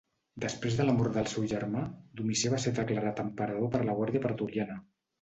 Després 0.45 0.77
de 0.79 0.85
la 0.87 0.95
mort 1.01 1.13
del 1.19 1.29
seu 1.33 1.45
germà, 1.53 1.85
Domicià 2.23 2.55
va 2.57 2.63
ser 2.65 2.75
declarat 2.83 3.25
emperador 3.29 3.75
per 3.79 3.87
la 3.89 4.01
Guàrdia 4.03 4.27
Pretoriana. 4.29 4.85